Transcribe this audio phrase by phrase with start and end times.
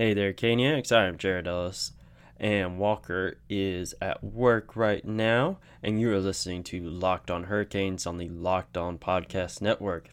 [0.00, 0.96] Hey there, Caniacs.
[0.96, 1.92] I am Jared Ellis,
[2.38, 8.06] and Walker is at work right now, and you are listening to Locked On Hurricanes
[8.06, 10.08] on the Locked On Podcast Network.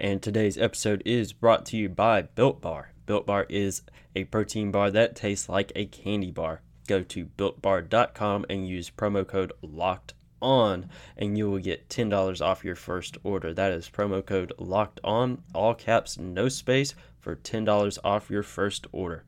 [0.00, 2.90] And today's episode is brought to you by Built Bar.
[3.06, 3.82] Built Bar is
[4.16, 6.62] a protein bar that tastes like a candy bar.
[6.88, 12.64] Go to builtbar.com and use promo code LOCKED on and you will get $10 off
[12.64, 13.52] your first order.
[13.52, 18.86] That is promo code locked on, all caps, no space for $10 off your first
[18.92, 19.24] order.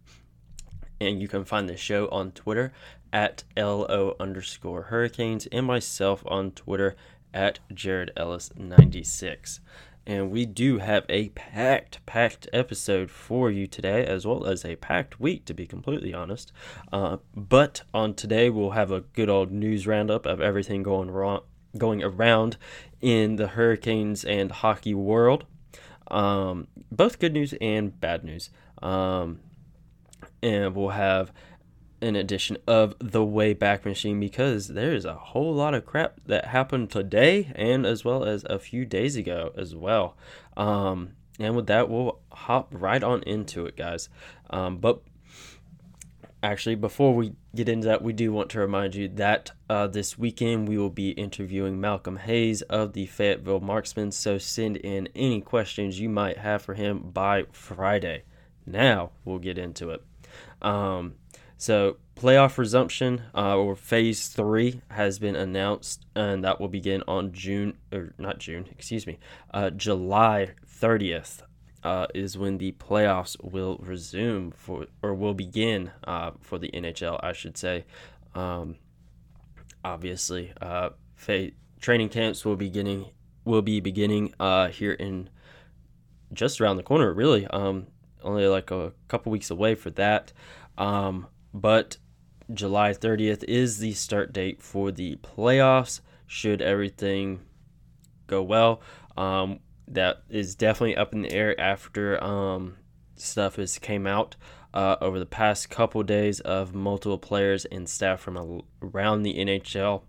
[1.00, 2.72] And you can find the show on Twitter
[3.12, 6.96] at LO underscore hurricanes and myself on Twitter
[7.34, 9.60] at Jared Ellis 96
[10.06, 14.76] and we do have a packed, packed episode for you today, as well as a
[14.76, 16.52] packed week, to be completely honest.
[16.92, 21.42] Uh, but on today, we'll have a good old news roundup of everything going wrong,
[21.78, 22.56] going around
[23.00, 25.44] in the Hurricanes and hockey world.
[26.12, 28.50] Um, both good news and bad news.
[28.80, 29.40] Um,
[30.42, 31.32] and we'll have
[32.00, 36.46] an edition of the Wayback Machine because there is a whole lot of crap that
[36.46, 40.16] happened today and as well as a few days ago as well.
[40.56, 44.08] Um, and with that, we'll hop right on into it, guys.
[44.50, 45.02] Um, but
[46.42, 50.18] actually, before we get into that, we do want to remind you that uh, this
[50.18, 54.10] weekend we will be interviewing Malcolm Hayes of the Fayetteville Marksmen.
[54.10, 58.24] So send in any questions you might have for him by Friday.
[58.66, 60.02] Now we'll get into it.
[60.60, 61.14] Um,
[61.62, 67.32] so, playoff resumption uh, or phase three has been announced, and that will begin on
[67.32, 69.20] June or not June, excuse me,
[69.54, 71.42] uh, July 30th.
[71.84, 77.18] Uh, is when the playoffs will resume for or will begin uh, for the NHL,
[77.22, 77.84] I should say.
[78.36, 78.76] Um,
[79.84, 83.06] obviously, uh, fa- training camps will beginning
[83.44, 85.28] will be beginning uh, here in
[86.32, 87.12] just around the corner.
[87.12, 87.88] Really, um,
[88.22, 90.32] only like a couple weeks away for that.
[90.78, 91.98] Um, but
[92.52, 96.00] July 30th is the start date for the playoffs.
[96.26, 97.40] Should everything
[98.26, 98.80] go well,
[99.16, 102.76] um, that is definitely up in the air after um,
[103.16, 104.36] stuff has came out
[104.74, 110.02] uh, over the past couple days of multiple players and staff from around the NHL,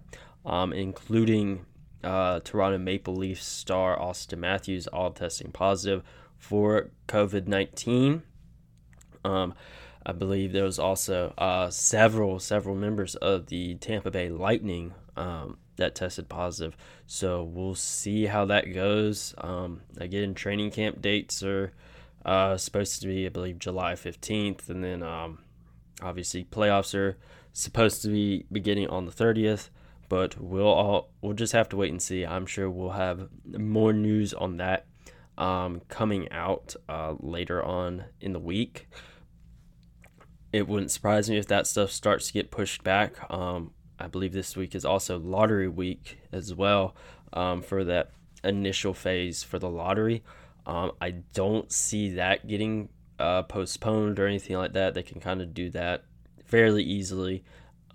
[0.46, 1.66] um, including
[2.04, 6.04] uh, Toronto Maple Leafs star Austin Matthews, all testing positive
[6.38, 8.24] for COVID 19.
[9.26, 9.54] Um,
[10.06, 15.58] I believe there was also uh, several several members of the Tampa Bay Lightning um,
[15.78, 16.78] that tested positive.
[17.08, 19.34] So we'll see how that goes.
[19.38, 21.74] Um, again, training camp dates are
[22.26, 25.40] uh, supposed to be, I believe, July fifteenth, and then um,
[26.02, 27.18] obviously playoffs are
[27.52, 29.70] supposed to be beginning on the thirtieth.
[30.10, 32.26] But we'll all we'll just have to wait and see.
[32.26, 34.86] I'm sure we'll have more news on that
[35.38, 38.88] um, coming out uh, later on in the week
[40.54, 43.16] it wouldn't surprise me if that stuff starts to get pushed back.
[43.30, 43.72] Um,
[44.04, 46.94] I believe this week is also lottery week as well
[47.32, 48.12] um, for that
[48.44, 50.24] initial phase for the lottery.
[50.66, 54.94] Um, I don't see that getting uh, postponed or anything like that.
[54.94, 56.04] They can kind of do that
[56.44, 57.46] fairly easily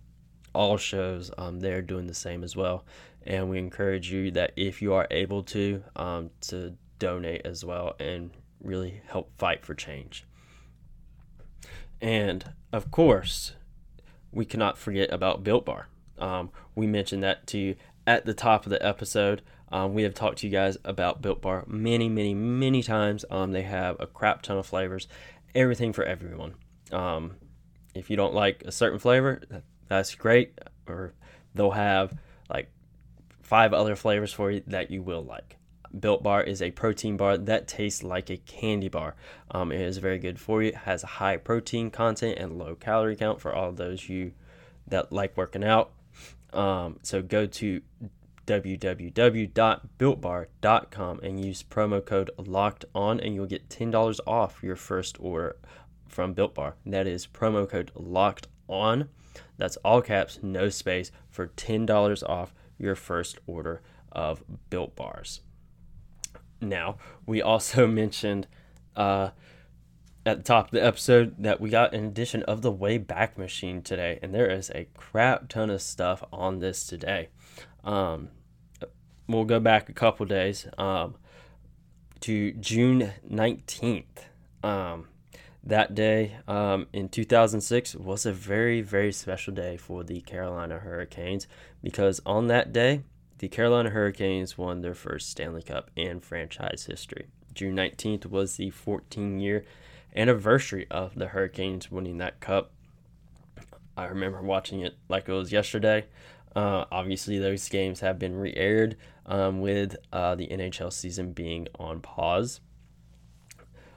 [0.53, 2.85] all shows, um, they're doing the same as well.
[3.25, 7.95] And we encourage you that if you are able to, um, to donate as well
[8.01, 8.31] and
[8.63, 10.25] really help fight for change.
[12.01, 13.53] And of course,
[14.33, 15.89] we cannot forget about Built Bar.
[16.19, 17.77] Um, we mentioned that to you
[18.07, 19.43] at the top of the episode.
[19.73, 23.25] Um, we have talked to you guys about Built Bar many, many, many times.
[23.31, 25.09] Um, they have a crap ton of flavors,
[25.55, 26.55] everything for everyone.
[26.93, 27.37] Um,
[27.95, 29.43] if you don't like a certain flavor,
[29.91, 30.59] that's great.
[30.87, 31.13] Or
[31.55, 32.15] they'll have
[32.49, 32.71] like
[33.43, 35.59] five other flavors for you that you will like.
[35.99, 39.17] Built Bar is a protein bar that tastes like a candy bar.
[39.51, 40.69] Um, it is very good for you.
[40.69, 44.31] It has a high protein content and low calorie count for all those you
[44.87, 45.91] that like working out.
[46.53, 47.83] Um, so go to
[48.47, 55.57] www.builtbar.com and use promo code locked on and you'll get $10 off your first order
[56.07, 56.77] from Built Bar.
[56.87, 59.09] That is promo code locked on.
[59.57, 65.41] That's all caps, no space for $10 off your first order of Built Bars.
[66.61, 66.97] Now,
[67.27, 68.47] we also mentioned
[68.97, 69.31] uh,
[70.27, 73.83] at the top of the episode that we got an edition of the Wayback Machine
[73.83, 77.29] today, and there is a crap ton of stuff on this today.
[77.85, 78.29] Um,
[79.27, 81.15] we'll go back a couple days um,
[82.21, 84.05] to June 19th.
[84.63, 85.09] Um,
[85.63, 91.47] that day um, in 2006 was a very, very special day for the Carolina Hurricanes
[91.83, 93.03] because on that day,
[93.39, 97.27] the Carolina Hurricanes won their first Stanley Cup in franchise history.
[97.55, 99.65] June 19th was the 14 year
[100.15, 102.73] anniversary of the Hurricanes winning that cup.
[103.97, 106.07] I remember watching it like it was yesterday.
[106.55, 108.97] Uh, obviously, those games have been re aired
[109.27, 112.61] um, with uh, the NHL season being on pause.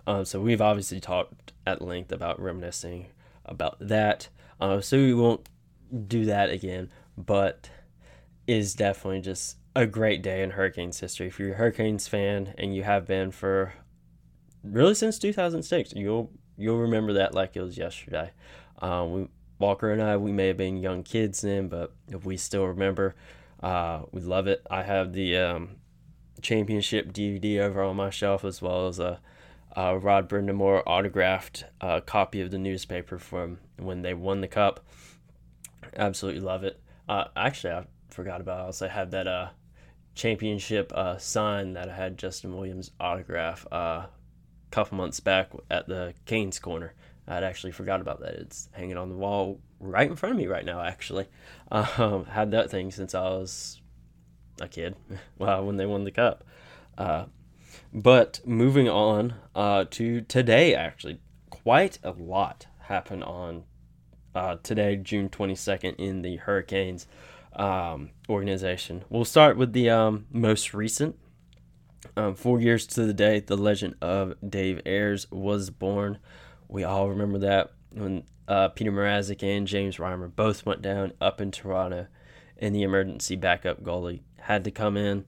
[0.06, 3.08] Um, so, we've obviously talked at length about reminiscing
[3.46, 4.30] about that.
[4.60, 5.48] Uh, so, we won't
[6.08, 7.70] do that again, but
[8.48, 11.28] is definitely just a great day in Hurricanes history.
[11.28, 13.74] If you're a Hurricanes fan and you have been for
[14.64, 15.94] really since 2006.
[15.94, 18.32] You'll you'll remember that like it was yesterday.
[18.80, 19.28] Um, we
[19.60, 23.16] Walker and I we may have been young kids then, but if we still remember,
[23.62, 24.66] uh, we love it.
[24.70, 25.76] I have the um,
[26.42, 29.22] championship DVD over on my shelf as well as a,
[29.76, 34.86] a Rod Brind'Amour autographed uh, copy of the newspaper from when they won the cup.
[35.96, 36.80] Absolutely love it.
[37.10, 38.60] Uh, actually, I forgot about.
[38.60, 38.62] It.
[38.62, 39.50] I also have that uh,
[40.16, 44.06] championship uh, sign that I had Justin Williams autograph uh,
[44.72, 46.94] couple months back at the Canes corner.
[47.28, 48.34] I'd actually forgot about that.
[48.34, 50.82] It's hanging on the wall right in front of me right now.
[50.82, 51.28] Actually,
[51.72, 53.82] um, had that thing since I was
[54.60, 54.96] a kid.
[55.38, 56.44] well, when they won the cup.
[57.94, 63.64] But moving on uh, to today, actually, quite a lot happened on
[64.36, 67.08] uh, today, June twenty second, in the Hurricanes
[67.56, 69.04] um, organization.
[69.10, 71.18] We'll start with the um, most recent
[72.18, 76.18] um, four years to the day, the legend of Dave Ayres was born.
[76.68, 81.40] We all remember that when uh, Petr Mrazek and James Reimer both went down up
[81.40, 82.08] in Toronto,
[82.58, 85.26] and the emergency backup goalie had to come in,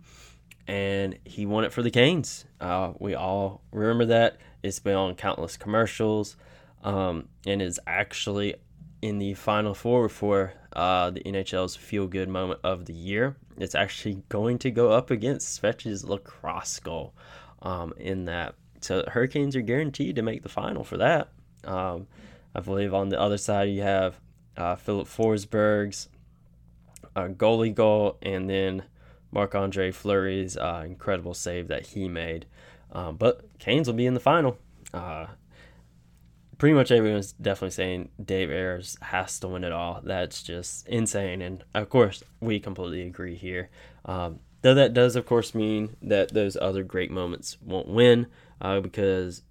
[0.68, 2.46] and he won it for the Canes.
[2.60, 4.38] Uh, we all remember that.
[4.64, 6.38] It's been on countless commercials,
[6.84, 8.56] um, and is actually
[9.02, 13.36] in the final four for uh, the NHL's feel good moment of the year.
[13.58, 17.14] It's actually going to go up against Svech's lacrosse goal
[17.62, 18.56] um, in that.
[18.82, 21.30] So Hurricanes are guaranteed to make the final for that.
[21.64, 22.08] Um,
[22.54, 24.20] I believe on the other side you have
[24.58, 26.10] uh, Filip Forsberg's
[27.16, 28.84] uh, goalie goal and then
[29.36, 32.46] Marc Andre Fleury's uh, incredible save that he made.
[32.94, 34.58] Um, but Canes will be in the final.
[34.94, 35.28] Uh,
[36.58, 40.00] pretty much everyone's definitely saying Dave Ayres has to win it all.
[40.02, 41.42] That's just insane.
[41.42, 43.70] And of course, we completely agree here.
[44.06, 48.28] Um, though that does, of course, mean that those other great moments won't win
[48.62, 49.42] uh, because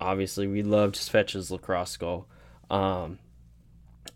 [0.00, 2.26] obviously we loved Svech's lacrosse goal.
[2.70, 3.18] Um,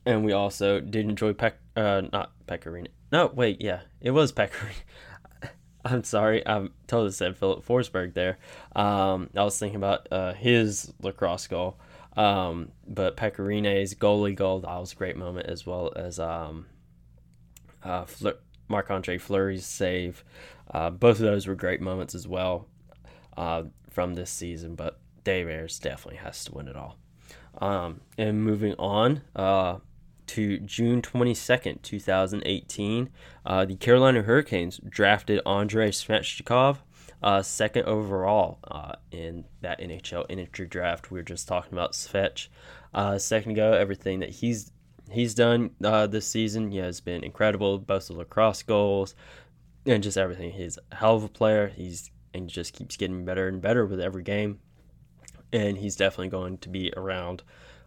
[0.07, 2.89] and we also did enjoy Peck, uh, not Pekka Rinne.
[3.13, 5.51] No, wait, yeah, it was Pekka Rinne.
[5.85, 8.39] I'm sorry, I totally said Filip Forsberg there.
[8.77, 11.79] Um, I was thinking about uh, his lacrosse goal.
[12.17, 16.67] Um, but Pekka Rinne's goalie goal, that was a great moment, as well as um,
[17.83, 18.05] uh,
[18.69, 20.25] Marc Andre Fleury's save.
[20.71, 22.69] Uh, both of those were great moments as well
[23.37, 26.97] uh, from this season, but Dave Ayres definitely has to win it all.
[27.59, 29.79] Um, and moving on uh,
[30.31, 33.11] to June 22nd, 2018,
[33.45, 36.79] uh, the Carolina Hurricanes drafted Andrei Svechnikov
[37.21, 41.11] uh, second overall uh, in that NHL entry draft.
[41.11, 42.47] We were just talking about Svech
[42.95, 43.73] uh, second ago.
[43.73, 44.71] Everything that he's
[45.11, 49.17] he's done uh, this season he has been incredible, both the lacrosse goals
[49.85, 50.53] and just everything.
[50.53, 51.67] He's a hell of a player.
[51.69, 54.61] He's and just keeps getting better and better with every game,
[55.53, 57.43] and he's definitely going to be around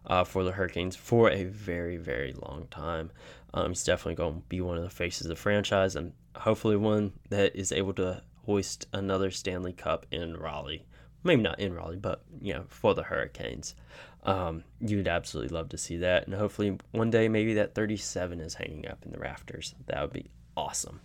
[0.05, 3.11] uh, for the Hurricanes for a very very long time.
[3.53, 6.75] Um, he's definitely going to be one of the faces of the franchise, and hopefully
[6.75, 10.85] one that is able to hoist another Stanley Cup in Raleigh.
[11.23, 13.75] Maybe not in Raleigh, but you know, for the Hurricanes.
[14.23, 18.55] Um, you'd absolutely love to see that, and hopefully one day maybe that 37 is
[18.55, 19.75] hanging up in the rafters.
[19.87, 21.01] That would be awesome.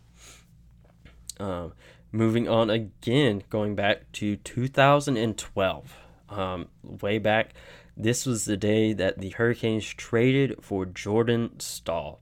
[1.40, 1.72] Um,
[2.12, 5.96] moving on again, going back to 2012,
[6.30, 7.54] um, way back,
[7.98, 12.20] this was the day that the Hurricanes traded for Jordan Staal.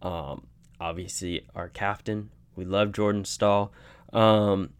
[0.00, 0.46] Um,
[0.80, 2.30] obviously, our captain.
[2.56, 3.70] We love Jordan Staal.
[4.14, 4.70] Um,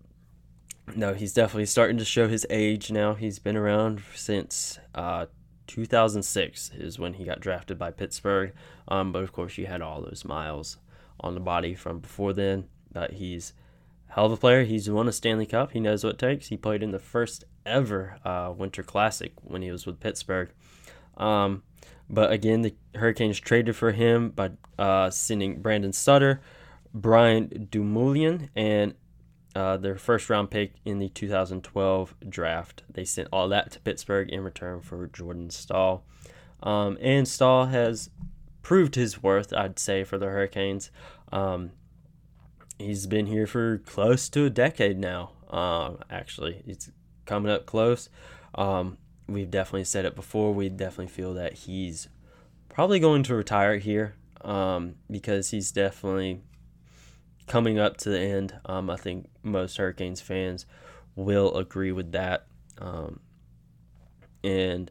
[0.96, 3.14] no, he's definitely starting to show his age now.
[3.14, 5.26] He's been around since uh,
[5.66, 8.52] 2006 is when he got drafted by Pittsburgh.
[8.88, 10.78] Um, but of course, you had all those miles
[11.20, 12.68] on the body from before then.
[12.90, 13.52] But he's
[14.08, 14.64] hell of a player.
[14.64, 15.72] He's won a Stanley Cup.
[15.72, 16.46] He knows what it takes.
[16.48, 20.50] He played in the first ever uh, Winter Classic when he was with Pittsburgh.
[21.16, 21.62] Um,
[22.08, 26.40] but again, the Hurricanes traded for him by uh, sending Brandon Sutter,
[26.92, 28.94] Brian Dumoulin, and
[29.54, 32.82] uh, their first round pick in the 2012 draft.
[32.90, 36.04] They sent all that to Pittsburgh in return for Jordan Staal.
[36.62, 38.10] Um, and Staal has
[38.62, 40.90] proved his worth, I'd say, for the Hurricanes.
[41.30, 41.70] Um,
[42.78, 46.62] he's been here for close to a decade now, uh, actually.
[46.66, 46.90] It's
[47.26, 48.08] coming up close.
[48.54, 50.52] Um, we've definitely said it before.
[50.52, 52.08] We definitely feel that he's
[52.68, 56.40] probably going to retire here um, because he's definitely
[57.46, 58.54] coming up to the end.
[58.66, 60.66] Um, I think most Hurricanes fans
[61.16, 62.46] will agree with that.
[62.78, 63.20] Um,
[64.42, 64.90] and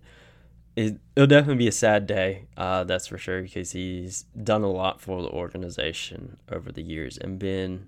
[0.75, 4.71] it, will definitely be a sad day, uh, that's for sure, because he's done a
[4.71, 7.87] lot for the organization over the years and been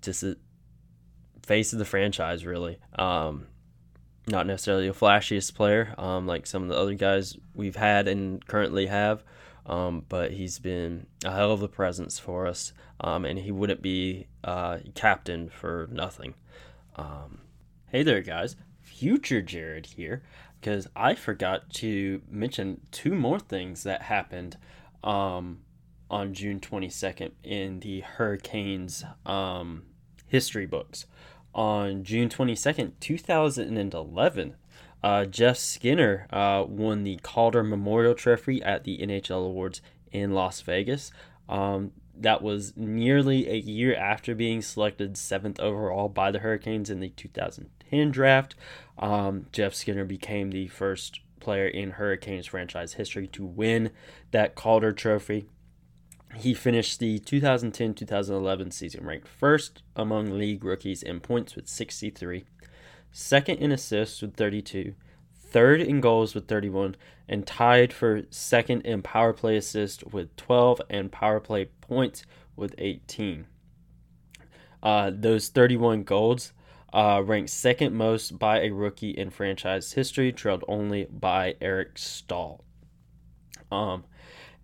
[0.00, 0.36] just a
[1.46, 2.78] face of the franchise, really.
[2.98, 3.46] Um,
[4.26, 8.44] not necessarily a flashiest player um, like some of the other guys we've had and
[8.46, 9.22] currently have,
[9.66, 13.82] um, but he's been a hell of a presence for us, um, and he wouldn't
[13.82, 16.34] be uh, captain for nothing.
[16.96, 17.38] Um,
[17.90, 18.56] hey there, guys.
[18.82, 20.22] Future Jared here,
[20.60, 24.56] because I forgot to mention two more things that happened
[25.04, 25.60] um,
[26.10, 29.04] on June 22nd in the Hurricanes
[30.26, 31.06] history books.
[31.56, 34.56] On June 22nd, 2011,
[35.02, 39.80] uh, Jeff Skinner uh, won the Calder Memorial Trophy at the NHL Awards
[40.12, 41.10] in Las Vegas.
[41.48, 47.00] Um, that was nearly a year after being selected seventh overall by the Hurricanes in
[47.00, 48.54] the 2010 draft.
[48.98, 53.92] Um, Jeff Skinner became the first player in Hurricanes franchise history to win
[54.30, 55.46] that Calder Trophy.
[56.38, 62.44] He finished the 2010 2011 season ranked first among league rookies in points with 63
[63.16, 64.94] second in assists with 32,
[65.34, 66.94] third in goals with 31,
[67.26, 72.24] and tied for second in power play assists with 12 and power play points
[72.54, 73.46] with 18.
[74.82, 76.52] Uh, those 31 goals
[76.92, 82.64] uh, ranked second most by a rookie in franchise history, trailed only by Eric Staal.
[83.72, 84.04] Um,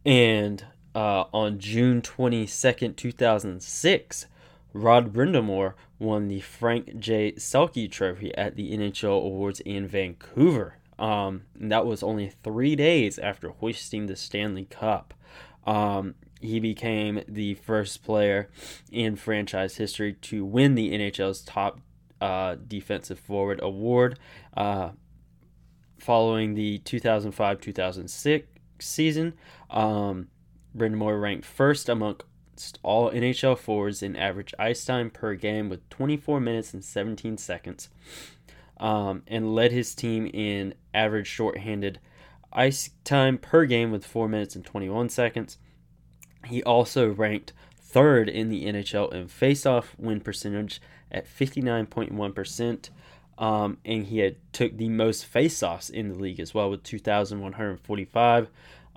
[0.04, 0.64] and
[0.94, 4.26] uh, on June 22nd, 2006,
[4.72, 7.32] Rod Brind'Amour won the Frank J.
[7.32, 10.76] Selke Trophy at the NHL Awards in Vancouver.
[10.98, 15.14] Um, that was only three days after hoisting the Stanley Cup.
[15.66, 18.50] Um, he became the first player
[18.90, 21.80] in franchise history to win the NHL's top
[22.20, 24.18] uh, defensive forward award.
[24.56, 24.90] Uh,
[25.98, 28.48] following the 2005 2006
[28.80, 29.34] season,
[29.70, 30.28] um,
[30.76, 36.40] Brind'Amour ranked first amongst all NHL forwards in average ice time per game with 24
[36.40, 37.88] minutes and 17 seconds,
[38.78, 42.00] um, and led his team in average shorthanded
[42.52, 45.58] ice time per game with 4 minutes and 21 seconds.
[46.46, 52.90] He also ranked third in the NHL in faceoff win percentage at 59.1%.
[53.38, 58.50] Um, and he had took the most faceoffs in the league as well with 2,145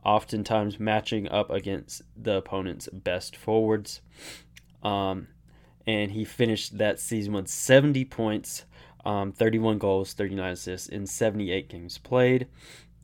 [0.06, 4.02] oftentimes matching up against the opponent's best forwards.
[4.84, 5.28] Um,
[5.88, 8.66] and he finished that season with 70 points,
[9.04, 12.48] um, 31 goals, 39 assists in 78 games played.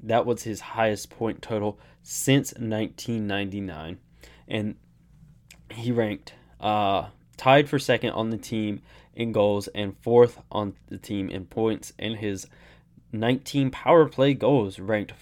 [0.03, 3.99] That was his highest point total since 1999.
[4.47, 4.75] And
[5.69, 8.81] he ranked uh, tied for second on the team
[9.15, 11.93] in goals and fourth on the team in points.
[11.99, 12.47] And his
[13.11, 15.13] 19 power play goals ranked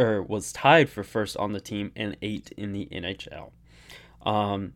[0.00, 3.50] or was tied for first on the team and eight in the NHL.
[4.22, 4.72] Um,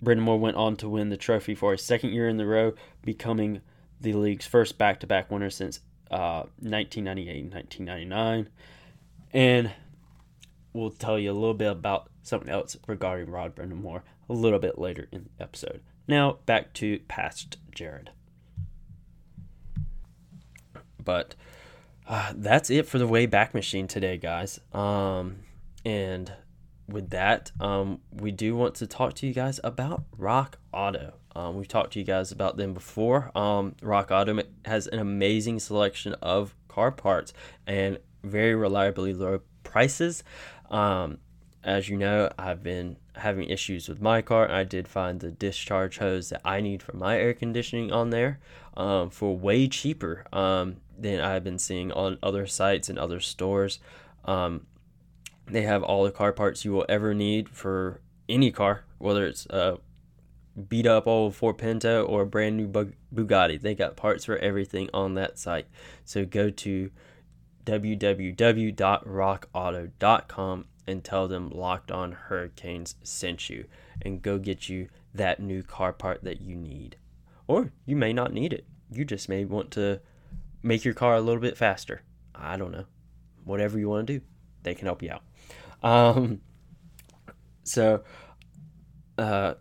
[0.00, 3.62] Moore went on to win the trophy for a second year in the row, becoming
[4.00, 5.80] the league's first back-to-back winner since
[6.10, 8.48] uh, 1998 1999.
[9.32, 9.72] And
[10.72, 14.78] we'll tell you a little bit about something else regarding Rod Brind'Amour a little bit
[14.78, 15.80] later in the episode.
[16.06, 18.10] Now back to past Jared.
[21.02, 21.34] But
[22.06, 24.60] uh, that's it for the way back machine today, guys.
[24.72, 25.36] Um,
[25.84, 26.32] and
[26.88, 31.14] with that, um, we do want to talk to you guys about Rock Auto.
[31.34, 33.36] Um, we've talked to you guys about them before.
[33.36, 37.32] Um, Rock Auto has an amazing selection of car parts
[37.66, 40.22] and very reliably low prices.
[40.70, 41.18] Um,
[41.62, 44.50] as you know, I've been having issues with my car.
[44.50, 48.38] I did find the discharge hose that I need for my air conditioning on there
[48.76, 53.78] um, for way cheaper um, than I've been seeing on other sites and other stores.
[54.24, 54.66] Um,
[55.46, 59.46] they have all the car parts you will ever need for any car, whether it's
[59.46, 59.78] a
[60.68, 63.60] beat up old Ford Pinto or a brand new Bugatti.
[63.60, 65.66] They got parts for everything on that site.
[66.04, 66.90] So go to
[67.66, 73.64] www.rockauto.com and tell them Locked On Hurricanes sent you
[74.02, 76.96] and go get you that new car part that you need.
[77.46, 78.66] Or you may not need it.
[78.90, 80.00] You just may want to
[80.64, 82.02] make your car a little bit faster.
[82.34, 82.86] I don't know.
[83.44, 84.24] Whatever you want to do,
[84.62, 85.22] they can help you out.
[85.82, 86.40] Um,
[87.62, 88.02] so,
[89.18, 89.54] uh,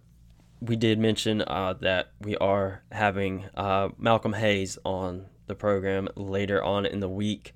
[0.61, 6.63] we did mention uh, that we are having uh, Malcolm Hayes on the program later
[6.63, 7.53] on in the week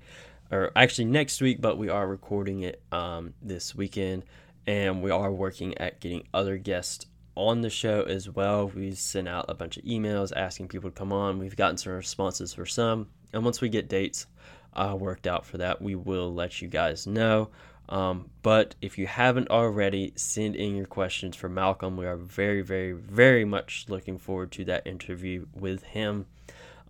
[0.50, 4.24] or actually next week, but we are recording it um, this weekend,
[4.66, 7.06] and we are working at getting other guests
[7.38, 8.68] on the show as well.
[8.68, 11.38] We sent out a bunch of emails asking people to come on.
[11.38, 14.26] We've gotten some responses for some, and once we get dates
[14.74, 17.50] uh, worked out for that, we will let you guys know.
[17.88, 21.96] Um, but if you haven't already, send in your questions for Malcolm.
[21.96, 26.26] We are very, very, very much looking forward to that interview with him.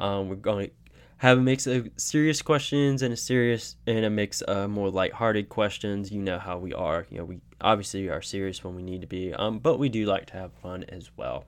[0.01, 0.71] Um, we're going
[1.19, 5.49] have a mix of serious questions and a serious and a mix of more light-hearted
[5.49, 6.11] questions.
[6.13, 7.07] You know how we are.
[7.11, 10.07] You know, we obviously are serious when we need to be, um, but we do
[10.07, 11.45] like to have fun as well.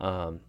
[0.00, 0.40] Um,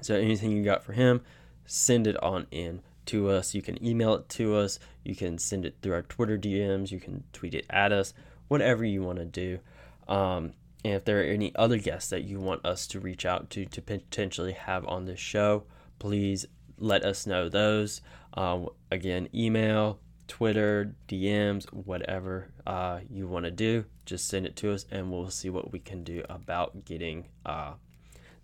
[0.00, 1.22] so anything you got for him,
[1.66, 3.54] send it on in to us.
[3.54, 4.78] You can email it to us.
[5.04, 6.92] You can send it through our Twitter DMs.
[6.92, 8.14] You can tweet it at us.
[8.48, 9.58] Whatever you want to do.
[10.06, 10.52] Um,
[10.84, 13.66] and if there are any other guests that you want us to reach out to
[13.66, 15.64] to potentially have on this show,
[15.98, 16.46] please
[16.80, 18.00] let us know those.
[18.34, 24.72] Uh, again, email, Twitter, DMs, whatever uh, you want to do, just send it to
[24.72, 27.72] us and we'll see what we can do about getting uh,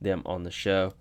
[0.00, 0.92] them on the show.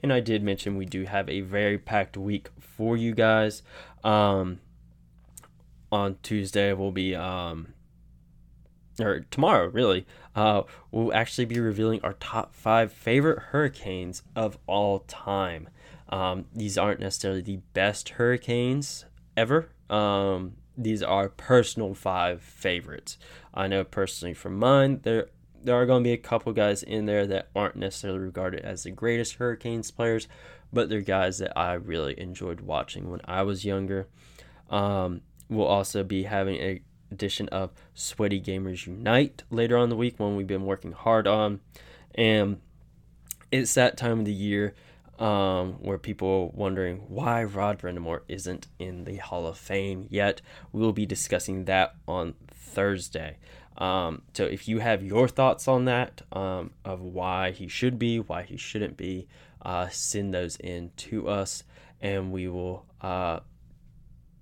[0.00, 3.62] And I did mention we do have a very packed week for you guys.
[4.02, 4.58] Um,
[5.92, 7.74] on Tuesday, we'll be, um,
[9.00, 15.00] or tomorrow, really, uh, we'll actually be revealing our top five favorite hurricanes of all
[15.00, 15.68] time.
[16.12, 19.70] Um, these aren't necessarily the best hurricanes ever.
[19.88, 23.16] Um, these are personal five favorites.
[23.54, 25.28] I know personally from mine, there
[25.64, 28.82] there are going to be a couple guys in there that aren't necessarily regarded as
[28.82, 30.26] the greatest Hurricanes players,
[30.72, 34.08] but they're guys that I really enjoyed watching when I was younger.
[34.70, 40.18] Um, we'll also be having a edition of Sweaty Gamers Unite later on the week,
[40.18, 41.60] one we've been working hard on,
[42.14, 42.60] and
[43.50, 44.74] it's that time of the year
[45.22, 50.42] um, where people wondering why Rod Brind'Amour isn't in the Hall of Fame yet.
[50.72, 53.38] We will be discussing that on Thursday.
[53.78, 58.18] Um, so if you have your thoughts on that, um, of why he should be,
[58.18, 59.28] why he shouldn't be,
[59.64, 61.62] uh, send those in to us,
[62.00, 63.38] and we will uh,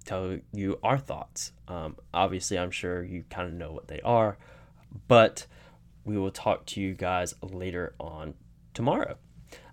[0.06, 1.52] tell you our thoughts.
[1.68, 4.38] Um, obviously, I'm sure you kind of know what they are,
[5.08, 5.46] but
[6.06, 8.32] we will talk to you guys later on
[8.72, 9.18] tomorrow.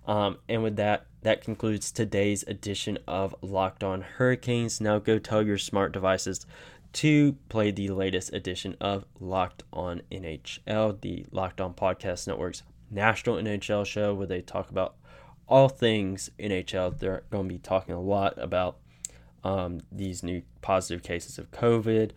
[0.07, 4.79] Um, and with that, that concludes today's edition of Locked On Hurricanes.
[4.79, 6.45] Now go tell your smart devices
[6.93, 13.35] to play the latest edition of Locked On NHL, the Locked On Podcast Network's national
[13.35, 14.95] NHL show where they talk about
[15.47, 16.97] all things NHL.
[16.97, 18.77] They're going to be talking a lot about
[19.43, 22.11] um, these new positive cases of COVID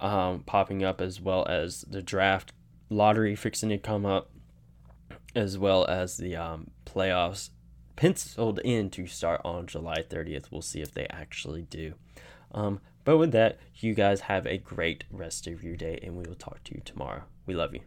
[0.00, 2.52] um, popping up, as well as the draft
[2.90, 4.30] lottery fixing to come up,
[5.36, 7.50] as well as the um, playoffs
[7.94, 10.50] penciled in to start on July 30th.
[10.50, 11.94] We'll see if they actually do.
[12.52, 16.24] Um, but with that, you guys have a great rest of your day, and we
[16.26, 17.22] will talk to you tomorrow.
[17.46, 17.80] We love you.